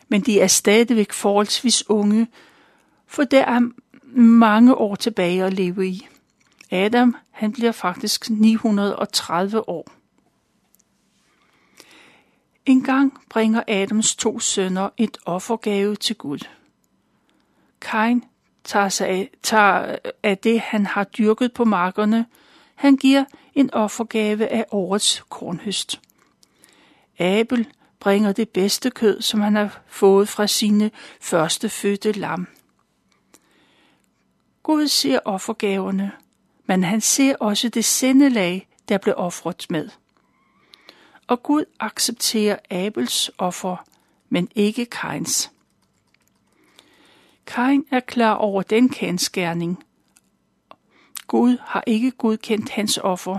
Men 0.08 0.20
de 0.20 0.40
er 0.40 0.46
stadigvæk 0.46 1.12
forholdsvis 1.12 1.90
unge, 1.90 2.28
for 3.06 3.24
der 3.24 3.44
er 3.44 3.70
mange 4.18 4.74
år 4.74 4.94
tilbage 4.94 5.44
at 5.44 5.52
leve 5.52 5.88
i. 5.88 6.08
Adam, 6.70 7.16
han 7.30 7.52
bliver 7.52 7.72
faktisk 7.72 8.30
930 8.30 9.68
år. 9.68 9.95
En 12.66 12.82
gang 12.82 13.18
bringer 13.28 13.62
Adams 13.68 14.16
to 14.16 14.40
sønner 14.40 14.88
et 14.96 15.18
offergave 15.24 15.96
til 15.96 16.16
Gud. 16.16 16.38
Kain 17.80 18.24
tager, 18.64 18.88
sig 18.88 19.08
af, 19.08 19.30
tager 19.42 19.96
af 20.22 20.38
det, 20.38 20.60
han 20.60 20.86
har 20.86 21.04
dyrket 21.04 21.52
på 21.52 21.64
markerne. 21.64 22.26
Han 22.74 22.96
giver 22.96 23.24
en 23.54 23.74
offergave 23.74 24.48
af 24.48 24.64
årets 24.70 25.24
kornhøst. 25.28 26.00
Abel 27.18 27.68
bringer 28.00 28.32
det 28.32 28.48
bedste 28.48 28.90
kød, 28.90 29.20
som 29.20 29.40
han 29.40 29.56
har 29.56 29.80
fået 29.86 30.28
fra 30.28 30.46
sine 30.46 30.90
første 31.20 31.68
fødte 31.68 32.12
lam. 32.12 32.48
Gud 34.62 34.88
ser 34.88 35.18
offergaverne, 35.24 36.12
men 36.66 36.84
han 36.84 37.00
ser 37.00 37.36
også 37.40 37.68
det 37.68 37.84
sindelag, 37.84 38.68
der 38.88 38.98
blev 38.98 39.14
offret 39.18 39.66
med. 39.70 39.88
Og 41.26 41.42
Gud 41.42 41.64
accepterer 41.80 42.58
Abels 42.70 43.30
offer, 43.38 43.76
men 44.28 44.48
ikke 44.54 44.86
Kains. 44.86 45.50
Kain 47.46 47.86
er 47.90 48.00
klar 48.00 48.34
over 48.34 48.62
den 48.62 48.88
kendskærning. 48.88 49.84
Gud 51.26 51.58
har 51.60 51.84
ikke 51.86 52.10
godkendt 52.10 52.70
hans 52.70 52.98
offer, 52.98 53.38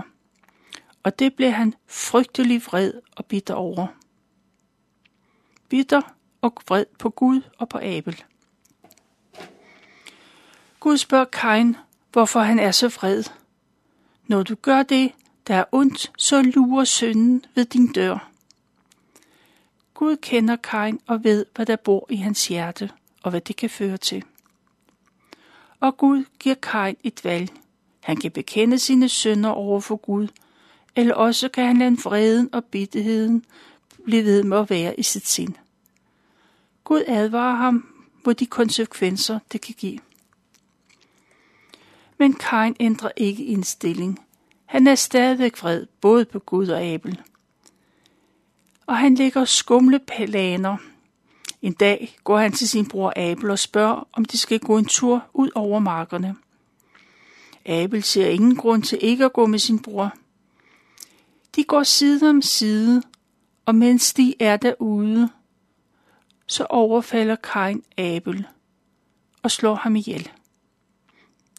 og 1.02 1.18
det 1.18 1.34
blev 1.34 1.50
han 1.50 1.74
frygtelig 1.86 2.62
vred 2.66 2.92
og 3.16 3.26
bitter 3.26 3.54
over. 3.54 3.86
Bitter 5.68 6.02
og 6.40 6.52
vred 6.68 6.84
på 6.98 7.10
Gud 7.10 7.40
og 7.58 7.68
på 7.68 7.78
Abel. 7.82 8.24
Gud 10.80 10.96
spørger 10.96 11.24
Kain, 11.24 11.76
hvorfor 12.12 12.40
han 12.40 12.58
er 12.58 12.70
så 12.70 12.88
vred. 12.88 13.24
Når 14.26 14.42
du 14.42 14.54
gør 14.54 14.82
det, 14.82 15.12
der 15.48 15.54
er 15.54 15.64
ondt, 15.72 16.12
så 16.18 16.42
lurer 16.42 16.84
synden 16.84 17.44
ved 17.54 17.64
din 17.64 17.92
dør. 17.92 18.30
Gud 19.94 20.16
kender 20.16 20.56
Kain 20.56 21.00
og 21.06 21.24
ved, 21.24 21.46
hvad 21.54 21.66
der 21.66 21.76
bor 21.76 22.06
i 22.10 22.16
hans 22.16 22.48
hjerte, 22.48 22.90
og 23.22 23.30
hvad 23.30 23.40
det 23.40 23.56
kan 23.56 23.70
føre 23.70 23.96
til. 23.96 24.24
Og 25.80 25.96
Gud 25.96 26.24
giver 26.38 26.54
Kain 26.54 26.96
et 27.02 27.24
valg. 27.24 27.50
Han 28.00 28.16
kan 28.16 28.30
bekende 28.30 28.78
sine 28.78 29.08
synder 29.08 29.50
over 29.50 29.80
for 29.80 29.96
Gud, 29.96 30.28
eller 30.96 31.14
også 31.14 31.48
kan 31.48 31.66
han 31.66 31.76
lade 31.76 31.98
vreden 31.98 32.54
og 32.54 32.64
bitterheden 32.64 33.44
blive 34.04 34.24
ved 34.24 34.42
med 34.42 34.58
at 34.58 34.70
være 34.70 35.00
i 35.00 35.02
sit 35.02 35.28
sind. 35.28 35.54
Gud 36.84 37.02
advarer 37.06 37.56
ham 37.56 37.94
mod 38.24 38.34
de 38.34 38.46
konsekvenser, 38.46 39.38
det 39.52 39.60
kan 39.60 39.74
give. 39.78 39.98
Men 42.18 42.34
Kain 42.34 42.76
ændrer 42.80 43.10
ikke 43.16 43.44
indstilling. 43.44 44.27
Han 44.68 44.86
er 44.86 44.94
stadig 44.94 45.52
vred, 45.60 45.86
både 46.00 46.24
på 46.24 46.38
Gud 46.38 46.68
og 46.68 46.82
Abel. 46.82 47.20
Og 48.86 48.98
han 48.98 49.14
lægger 49.14 49.44
skumle 49.44 49.98
planer. 49.98 50.76
En 51.62 51.72
dag 51.72 52.18
går 52.24 52.38
han 52.38 52.52
til 52.52 52.68
sin 52.68 52.88
bror 52.88 53.12
Abel 53.16 53.50
og 53.50 53.58
spørger, 53.58 54.08
om 54.12 54.24
de 54.24 54.38
skal 54.38 54.60
gå 54.60 54.78
en 54.78 54.84
tur 54.84 55.24
ud 55.34 55.50
over 55.54 55.78
markerne. 55.78 56.36
Abel 57.66 58.02
ser 58.02 58.28
ingen 58.28 58.56
grund 58.56 58.82
til 58.82 58.98
ikke 59.00 59.24
at 59.24 59.32
gå 59.32 59.46
med 59.46 59.58
sin 59.58 59.82
bror. 59.82 60.14
De 61.56 61.64
går 61.64 61.82
side 61.82 62.30
om 62.30 62.42
side, 62.42 63.02
og 63.66 63.74
mens 63.74 64.14
de 64.14 64.34
er 64.40 64.56
derude, 64.56 65.28
så 66.46 66.64
overfalder 66.64 67.36
Kain 67.36 67.82
Abel 67.98 68.46
og 69.42 69.50
slår 69.50 69.74
ham 69.74 69.96
ihjel. 69.96 70.30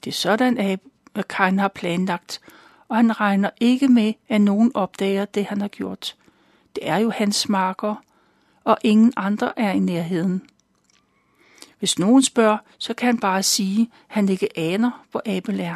Det 0.04 0.12
er 0.12 0.16
sådan, 0.16 0.58
at 0.58 0.80
Kain 1.30 1.60
har 1.60 1.68
planlagt, 1.68 2.42
og 2.90 2.96
han 2.96 3.20
regner 3.20 3.50
ikke 3.60 3.88
med, 3.88 4.14
at 4.30 4.42
nogen 4.42 4.72
opdager 4.74 5.26
det, 5.26 5.46
han 5.46 5.62
har 5.62 5.68
gjort. 5.68 6.16
Det 6.76 6.90
er 6.90 6.98
jo 6.98 7.10
hans 7.10 7.50
marker, 7.50 7.96
og 8.64 8.78
ingen 8.84 9.14
andre 9.18 9.60
er 9.60 9.72
i 9.72 9.80
nærheden. 9.80 10.50
Hvis 11.80 12.00
nogen 12.00 12.24
spørger, 12.24 12.58
så 12.78 12.94
kan 12.94 13.06
han 13.06 13.20
bare 13.20 13.44
sige, 13.44 13.82
at 13.82 13.88
han 14.08 14.30
ikke 14.30 14.60
aner, 14.60 15.06
hvor 15.12 15.22
Abel 15.26 15.60
er. 15.60 15.76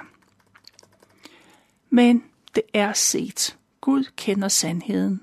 Men 1.90 2.24
det 2.56 2.64
er 2.74 2.94
set. 2.94 3.58
Gud 3.82 4.04
kender 4.16 4.48
sandheden. 4.48 5.22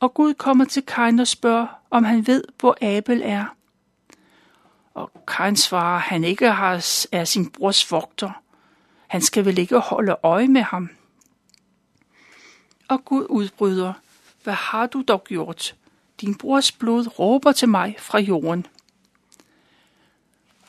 Og 0.00 0.14
Gud 0.14 0.34
kommer 0.34 0.64
til 0.64 0.82
Kain 0.82 1.18
og 1.18 1.26
spørger, 1.28 1.66
om 1.90 2.04
han 2.04 2.26
ved, 2.26 2.44
hvor 2.60 2.78
Abel 2.80 3.22
er. 3.24 3.44
Og 4.94 5.10
Kain 5.28 5.56
svarer, 5.56 5.98
han 5.98 6.24
ikke 6.24 6.50
har, 6.50 7.06
er 7.12 7.24
sin 7.24 7.50
brors 7.50 7.92
vogter. 7.92 8.42
Han 9.08 9.20
skal 9.20 9.44
vel 9.44 9.58
ikke 9.58 9.78
holde 9.78 10.16
øje 10.22 10.48
med 10.48 10.62
ham. 10.62 10.90
Og 12.88 13.04
Gud 13.04 13.26
udbryder, 13.28 13.92
hvad 14.44 14.54
har 14.54 14.86
du 14.86 15.04
dog 15.08 15.24
gjort? 15.24 15.76
Din 16.20 16.34
brors 16.34 16.72
blod 16.72 17.18
råber 17.18 17.52
til 17.52 17.68
mig 17.68 17.96
fra 17.98 18.18
jorden. 18.18 18.66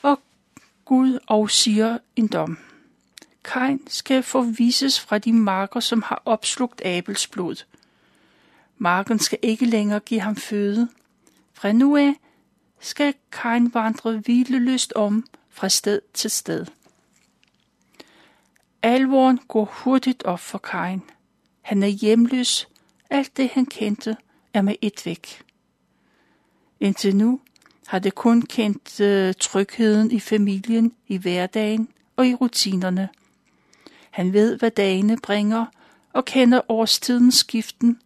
Og 0.02 0.20
Gud 0.84 1.18
og 1.26 1.50
siger 1.50 1.98
en 2.16 2.26
dom. 2.28 2.58
Kain 3.44 3.80
skal 3.86 4.22
forvises 4.22 5.00
fra 5.00 5.18
de 5.18 5.32
marker, 5.32 5.80
som 5.80 6.02
har 6.02 6.22
opslugt 6.24 6.84
Abels 6.84 7.26
blod. 7.26 7.64
Marken 8.78 9.18
skal 9.18 9.38
ikke 9.42 9.64
længere 9.64 10.00
give 10.00 10.20
ham 10.20 10.36
føde. 10.36 10.88
Fra 11.52 11.72
nu 11.72 11.96
af 11.96 12.14
skal 12.80 13.14
Kain 13.32 13.74
vandre 13.74 14.18
hvileløst 14.18 14.92
om 14.92 15.26
fra 15.50 15.68
sted 15.68 16.00
til 16.14 16.30
sted. 16.30 16.66
Alvoren 18.82 19.40
går 19.48 19.64
hurtigt 19.64 20.22
op 20.22 20.40
for 20.40 20.58
Kain. 20.58 21.02
Han 21.62 21.82
er 21.82 21.86
hjemløs. 21.86 22.68
Alt 23.10 23.36
det, 23.36 23.48
han 23.48 23.66
kendte, 23.66 24.16
er 24.54 24.62
med 24.62 24.74
et 24.80 25.06
væk. 25.06 25.42
Indtil 26.80 27.16
nu 27.16 27.40
har 27.86 27.98
det 27.98 28.14
kun 28.14 28.42
kendt 28.42 29.00
øh, 29.00 29.34
trygheden 29.40 30.10
i 30.10 30.20
familien, 30.20 30.94
i 31.08 31.16
hverdagen 31.16 31.88
og 32.16 32.26
i 32.26 32.34
rutinerne. 32.34 33.08
Han 34.10 34.32
ved, 34.32 34.58
hvad 34.58 34.70
dagene 34.70 35.16
bringer, 35.22 35.66
og 36.12 36.24
kender 36.24 36.60
årstidens 36.68 37.34
skiften. 37.34 38.00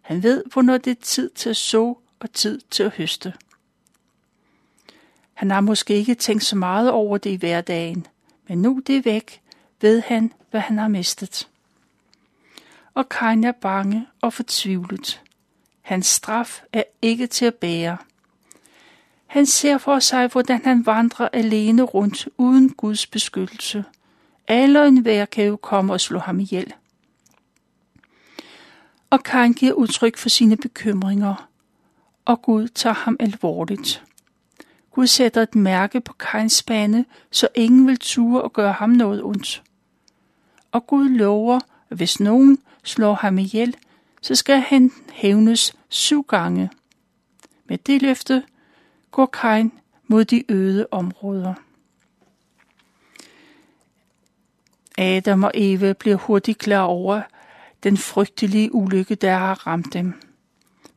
Han 0.00 0.22
ved, 0.22 0.44
hvornår 0.52 0.78
det 0.78 0.90
er 0.90 1.02
tid 1.02 1.30
til 1.30 1.50
at 1.50 1.56
så 1.56 1.94
og 2.20 2.32
tid 2.32 2.60
til 2.70 2.82
at 2.82 2.92
høste. 2.92 3.32
Han 5.34 5.50
har 5.50 5.60
måske 5.60 5.94
ikke 5.94 6.14
tænkt 6.14 6.44
så 6.44 6.56
meget 6.56 6.90
over 6.90 7.18
det 7.18 7.30
i 7.30 7.36
hverdagen, 7.36 8.06
men 8.48 8.62
nu 8.62 8.82
det 8.86 8.96
er 8.96 9.02
væk, 9.02 9.40
ved 9.80 10.00
han, 10.00 10.32
hvad 10.50 10.60
han 10.60 10.78
har 10.78 10.88
mistet. 10.88 11.48
Og 12.94 13.08
Kain 13.08 13.44
er 13.44 13.52
bange 13.52 14.06
og 14.20 14.32
fortvivlet. 14.32 15.22
Hans 15.82 16.06
straf 16.06 16.62
er 16.72 16.82
ikke 17.02 17.26
til 17.26 17.44
at 17.44 17.54
bære. 17.54 17.96
Han 19.26 19.46
ser 19.46 19.78
for 19.78 19.98
sig, 19.98 20.26
hvordan 20.26 20.60
han 20.64 20.86
vandrer 20.86 21.28
alene 21.32 21.82
rundt 21.82 22.28
uden 22.38 22.70
Guds 22.70 23.06
beskyttelse. 23.06 23.84
Alle 24.48 24.88
en 24.88 24.98
hver 24.98 25.24
kan 25.24 25.44
jo 25.44 25.56
komme 25.56 25.92
og 25.92 26.00
slå 26.00 26.18
ham 26.18 26.40
ihjel. 26.40 26.72
Og 29.10 29.22
Kain 29.22 29.52
giver 29.52 29.72
udtryk 29.72 30.16
for 30.16 30.28
sine 30.28 30.56
bekymringer, 30.56 31.48
og 32.24 32.42
Gud 32.42 32.68
tager 32.68 32.94
ham 32.94 33.16
alvorligt. 33.20 34.02
Gud 34.90 35.06
sætter 35.06 35.42
et 35.42 35.54
mærke 35.54 36.00
på 36.00 36.12
Kains 36.12 36.62
bane, 36.62 37.04
så 37.30 37.48
ingen 37.54 37.86
vil 37.86 37.98
ture 37.98 38.42
og 38.42 38.52
gøre 38.52 38.72
ham 38.72 38.90
noget 38.90 39.22
ondt. 39.22 39.62
Og 40.76 40.86
Gud 40.86 41.08
lover, 41.08 41.60
at 41.90 41.96
hvis 41.96 42.20
nogen 42.20 42.58
slår 42.84 43.14
ham 43.14 43.38
ihjel, 43.38 43.76
så 44.22 44.34
skal 44.34 44.60
han 44.60 44.92
hævnes 45.12 45.76
syv 45.88 46.22
gange. 46.22 46.70
Med 47.68 47.78
det 47.78 48.02
løfte 48.02 48.42
går 49.10 49.26
Kain 49.26 49.72
mod 50.06 50.24
de 50.24 50.52
øde 50.52 50.86
områder. 50.90 51.54
Adam 54.98 55.44
og 55.44 55.50
Eva 55.54 55.92
bliver 55.92 56.16
hurtigt 56.16 56.58
klar 56.58 56.82
over 56.82 57.22
den 57.82 57.96
frygtelige 57.96 58.74
ulykke, 58.74 59.14
der 59.14 59.36
har 59.36 59.66
ramt 59.66 59.92
dem. 59.92 60.14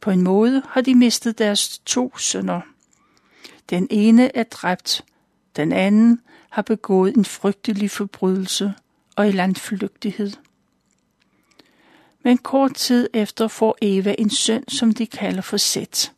På 0.02 0.12
en 0.12 0.22
måde 0.22 0.63
har 0.70 0.82
de 0.82 0.96
mistet 0.96 1.38
deres 1.38 1.80
to 1.80 2.18
sønner. 2.18 2.62
Den 3.70 3.88
ene 3.89 4.38
er 4.38 4.44
dræbt, 4.44 5.06
den 5.56 5.72
anden 5.72 6.22
har 6.50 6.62
begået 6.62 7.15
en 7.15 7.26
frygtelig 7.26 7.92
forbrydelse 7.92 8.74
og 9.20 9.28
i 9.28 9.32
landflygtighed. 9.32 10.32
Men 12.24 12.38
kort 12.38 12.76
tid 12.76 13.10
efter 13.14 13.48
får 13.48 13.78
Eva 13.82 14.16
en 14.18 14.30
søn, 14.30 14.68
som 14.68 14.92
de 14.92 15.08
kalder 15.08 15.42
for 15.42 15.58
Set. 15.58 16.14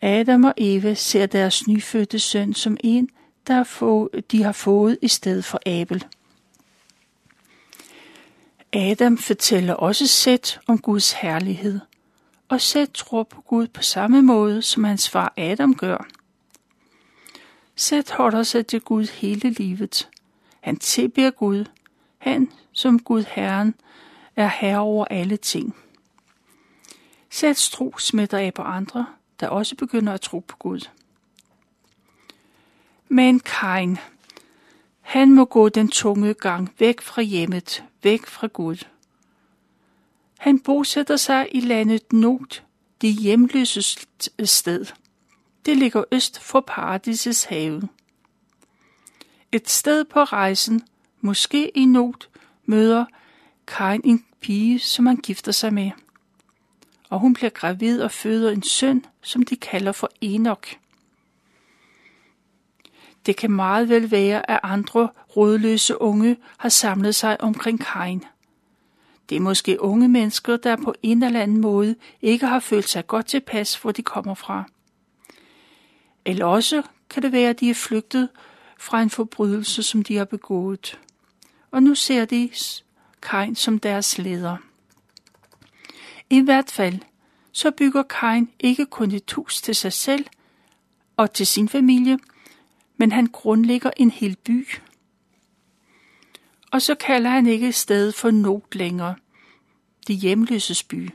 Adam 0.00 0.44
og 0.44 0.54
Eva 0.56 0.94
ser 0.94 1.26
deres 1.26 1.68
nyfødte 1.68 2.18
søn 2.18 2.54
som 2.54 2.76
en, 2.84 3.08
der 3.46 4.18
de 4.30 4.42
har 4.42 4.52
fået 4.52 4.98
i 5.02 5.08
stedet 5.08 5.44
for 5.44 5.60
Abel. 5.66 6.04
Adam 8.72 9.18
fortæller 9.18 9.74
også 9.74 10.06
Set 10.06 10.60
om 10.66 10.78
Guds 10.78 11.12
herlighed, 11.12 11.80
og 12.48 12.60
Set 12.60 12.92
tror 12.92 13.22
på 13.22 13.40
Gud 13.40 13.66
på 13.66 13.82
samme 13.82 14.22
måde, 14.22 14.62
som 14.62 14.84
hans 14.84 15.10
far 15.10 15.32
Adam 15.36 15.74
gør. 15.74 16.06
Sæt 17.76 18.10
holder 18.10 18.42
sig 18.42 18.66
til 18.66 18.80
Gud 18.80 19.04
hele 19.04 19.50
livet. 19.50 20.08
Han 20.62 20.76
tilbeder 20.76 21.30
Gud. 21.30 21.64
Han, 22.18 22.52
som 22.72 22.98
Gud 22.98 23.22
Herren, 23.22 23.74
er 24.36 24.46
herre 24.46 24.78
over 24.78 25.04
alle 25.04 25.36
ting. 25.36 25.76
Sats 27.30 27.70
tro 27.70 27.98
smitter 27.98 28.38
af 28.38 28.54
på 28.54 28.62
andre, 28.62 29.06
der 29.40 29.48
også 29.48 29.76
begynder 29.76 30.12
at 30.12 30.20
tro 30.20 30.38
på 30.38 30.56
Gud. 30.56 30.88
Men 33.08 33.40
Kain, 33.40 33.98
han 35.00 35.32
må 35.32 35.44
gå 35.44 35.68
den 35.68 35.88
tunge 35.88 36.34
gang 36.34 36.74
væk 36.78 37.00
fra 37.00 37.22
hjemmet, 37.22 37.84
væk 38.02 38.26
fra 38.26 38.46
Gud. 38.46 38.86
Han 40.38 40.60
bosætter 40.60 41.16
sig 41.16 41.48
i 41.52 41.60
landet 41.60 42.12
Not, 42.12 42.64
det 43.00 43.12
hjemløse 43.12 43.82
sted. 44.44 44.86
Det 45.66 45.76
ligger 45.76 46.04
øst 46.12 46.40
for 46.40 46.60
paradisets 46.60 47.44
have. 47.44 47.88
Et 49.52 49.70
sted 49.70 50.04
på 50.04 50.24
rejsen, 50.24 50.82
måske 51.20 51.68
i 51.68 51.84
Not, 51.84 52.28
møder 52.66 53.04
Kain 53.66 54.00
en 54.04 54.24
pige, 54.40 54.78
som 54.78 55.06
han 55.06 55.16
gifter 55.16 55.52
sig 55.52 55.74
med. 55.74 55.90
Og 57.10 57.18
hun 57.18 57.34
bliver 57.34 57.50
gravid 57.50 58.02
og 58.02 58.10
føder 58.10 58.50
en 58.50 58.62
søn, 58.62 59.04
som 59.22 59.42
de 59.42 59.56
kalder 59.56 59.92
for 59.92 60.10
Enoch. 60.20 60.76
Det 63.26 63.36
kan 63.36 63.50
meget 63.50 63.88
vel 63.88 64.10
være, 64.10 64.50
at 64.50 64.60
andre 64.62 65.08
rådløse 65.36 66.00
unge 66.00 66.36
har 66.58 66.68
samlet 66.68 67.14
sig 67.14 67.40
omkring 67.40 67.84
Kain. 67.84 68.24
Det 69.28 69.36
er 69.36 69.40
måske 69.40 69.80
unge 69.80 70.08
mennesker, 70.08 70.56
der 70.56 70.76
på 70.76 70.94
en 71.02 71.22
eller 71.22 71.40
anden 71.40 71.60
måde 71.60 71.96
ikke 72.22 72.46
har 72.46 72.60
følt 72.60 72.88
sig 72.88 73.06
godt 73.06 73.26
tilpas, 73.26 73.74
hvor 73.74 73.92
de 73.92 74.02
kommer 74.02 74.34
fra. 74.34 74.64
Eller 76.24 76.46
også 76.46 76.82
kan 77.10 77.22
det 77.22 77.32
være, 77.32 77.50
at 77.50 77.60
de 77.60 77.70
er 77.70 77.74
flygtet 77.74 78.28
fra 78.82 79.02
en 79.02 79.10
forbrydelse, 79.10 79.82
som 79.82 80.02
de 80.02 80.16
har 80.16 80.24
begået. 80.24 81.00
Og 81.70 81.82
nu 81.82 81.94
ser 81.94 82.24
de 82.24 82.50
Kain 83.22 83.54
som 83.54 83.78
deres 83.78 84.18
leder. 84.18 84.56
I 86.30 86.40
hvert 86.40 86.70
fald, 86.70 86.98
så 87.52 87.70
bygger 87.70 88.02
Kain 88.02 88.50
ikke 88.60 88.86
kun 88.86 89.10
et 89.10 89.32
hus 89.32 89.62
til 89.62 89.74
sig 89.74 89.92
selv 89.92 90.26
og 91.16 91.32
til 91.32 91.46
sin 91.46 91.68
familie, 91.68 92.18
men 92.96 93.12
han 93.12 93.26
grundlægger 93.26 93.90
en 93.96 94.10
hel 94.10 94.36
by. 94.36 94.68
Og 96.70 96.82
så 96.82 96.94
kalder 96.94 97.30
han 97.30 97.46
ikke 97.46 97.72
stedet 97.72 98.14
for 98.14 98.30
Not 98.30 98.74
længere, 98.74 99.14
det 100.06 100.16
hjemløses 100.16 100.82
by. 100.82 101.10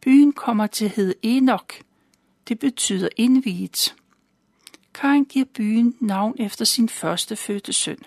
Byen 0.00 0.32
kommer 0.32 0.66
til 0.66 0.84
at 0.84 0.90
hedde 0.90 1.14
Enok. 1.22 1.74
Det 2.48 2.58
betyder 2.58 3.08
indviet. 3.16 3.94
Kain 4.94 5.24
giver 5.24 5.44
byen 5.44 5.96
navn 6.00 6.36
efter 6.38 6.64
sin 6.64 6.88
første 6.88 7.36
fødte 7.36 7.72
søn. 7.72 7.98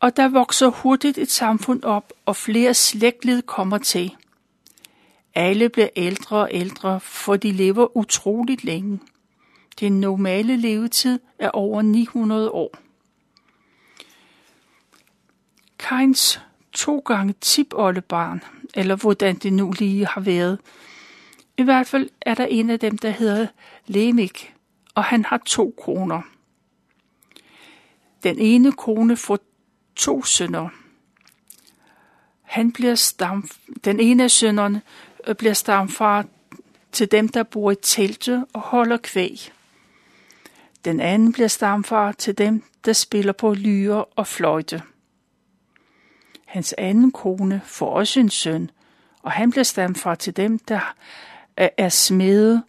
Og 0.00 0.16
der 0.16 0.28
vokser 0.28 0.68
hurtigt 0.68 1.18
et 1.18 1.30
samfund 1.30 1.84
op, 1.84 2.12
og 2.26 2.36
flere 2.36 2.74
slægtled 2.74 3.42
kommer 3.42 3.78
til. 3.78 4.16
Alle 5.34 5.68
bliver 5.68 5.88
ældre 5.96 6.36
og 6.36 6.48
ældre, 6.52 7.00
for 7.00 7.36
de 7.36 7.52
lever 7.52 7.96
utroligt 7.96 8.64
længe. 8.64 9.00
Den 9.80 10.00
normale 10.00 10.56
levetid 10.56 11.20
er 11.38 11.50
over 11.50 11.82
900 11.82 12.50
år. 12.50 12.78
Kains 15.78 16.40
to 16.72 16.98
gange 16.98 17.34
tipoldebarn, 17.40 18.42
eller 18.74 18.96
hvordan 18.96 19.36
det 19.36 19.52
nu 19.52 19.72
lige 19.78 20.06
har 20.06 20.20
været. 20.20 20.58
I 21.58 21.62
hvert 21.62 21.86
fald 21.86 22.10
er 22.20 22.34
der 22.34 22.44
en 22.44 22.70
af 22.70 22.80
dem, 22.80 22.98
der 22.98 23.10
hedder 23.10 23.46
Lemik, 23.86 24.54
og 24.94 25.04
han 25.04 25.24
har 25.24 25.42
to 25.46 25.74
koner. 25.84 26.22
Den 28.22 28.38
ene 28.38 28.72
kone 28.72 29.16
får 29.16 29.38
to 29.96 30.22
sønner. 30.22 30.68
Han 32.42 32.72
bliver 32.72 32.94
stam, 32.94 33.48
den 33.84 34.00
ene 34.00 34.24
af 34.24 34.30
sønnerne 34.30 34.82
øh, 35.26 35.34
bliver 35.34 35.54
stamfar 35.54 36.26
til 36.92 37.10
dem, 37.10 37.28
der 37.28 37.42
bor 37.42 37.70
i 37.70 37.74
telte 37.82 38.46
og 38.52 38.60
holder 38.60 38.96
kvæg. 38.96 39.52
Den 40.84 41.00
anden 41.00 41.32
bliver 41.32 41.48
stamfar 41.48 42.12
til 42.12 42.38
dem, 42.38 42.62
der 42.84 42.92
spiller 42.92 43.32
på 43.32 43.54
lyre 43.54 44.04
og 44.04 44.26
fløjte. 44.26 44.82
Hans 46.44 46.74
anden 46.78 47.12
kone 47.12 47.60
får 47.64 47.90
også 47.90 48.20
en 48.20 48.30
søn, 48.30 48.70
og 49.22 49.32
han 49.32 49.50
bliver 49.50 49.64
stamfar 49.64 50.14
til 50.14 50.36
dem, 50.36 50.58
der 50.58 50.94
er 51.56 51.88
smede, 51.88 52.62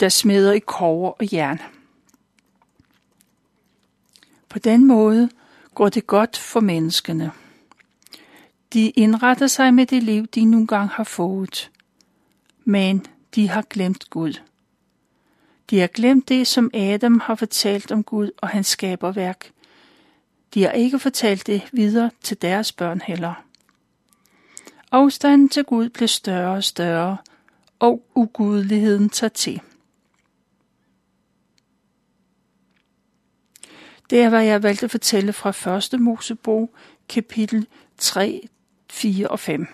der 0.00 0.08
smeder 0.08 0.52
i 0.52 0.58
kover 0.58 1.10
og 1.10 1.32
jern. 1.32 1.60
På 4.48 4.58
den 4.58 4.86
måde 4.86 5.30
går 5.74 5.88
det 5.88 6.06
godt 6.06 6.38
for 6.38 6.60
menneskene. 6.60 7.30
De 8.72 8.90
indretter 8.90 9.46
sig 9.46 9.74
med 9.74 9.86
det 9.86 10.02
liv, 10.02 10.26
de 10.26 10.44
nogle 10.44 10.66
gange 10.66 10.88
har 10.88 11.04
fået, 11.04 11.70
men 12.64 13.06
de 13.34 13.48
har 13.48 13.62
glemt 13.62 14.10
Gud. 14.10 14.40
De 15.70 15.80
har 15.80 15.86
glemt 15.86 16.28
det, 16.28 16.46
som 16.46 16.70
Adam 16.74 17.20
har 17.20 17.34
fortalt 17.34 17.92
om 17.92 18.04
Gud 18.04 18.30
og 18.36 18.48
hans 18.48 18.66
skaberværk. 18.66 19.50
De 20.54 20.62
har 20.62 20.70
ikke 20.70 20.98
fortalt 20.98 21.46
det 21.46 21.62
videre 21.72 22.10
til 22.22 22.42
deres 22.42 22.72
børn 22.72 23.00
heller. 23.00 23.44
Afstanden 24.92 25.48
til 25.48 25.64
Gud 25.64 25.88
blev 25.88 26.08
større 26.08 26.56
og 26.56 26.64
større, 26.64 27.16
og 27.78 28.06
ugudeligheden 28.14 29.10
tager 29.10 29.28
til. 29.28 29.60
Det 34.10 34.20
er, 34.20 34.28
hvad 34.28 34.44
jeg 34.44 34.62
valgte 34.62 34.84
at 34.84 34.90
fortælle 34.90 35.32
fra 35.32 35.76
1. 35.94 36.00
Mosebog, 36.00 36.74
kapitel 37.08 37.66
3, 37.98 38.48
4 38.90 39.28
og 39.28 39.40
5. 39.40 39.66